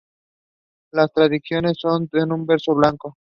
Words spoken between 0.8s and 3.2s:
Las traducciones son en verso blanco.